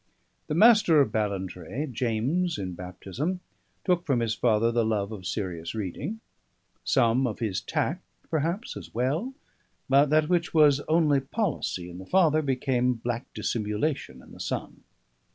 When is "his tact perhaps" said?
7.37-8.75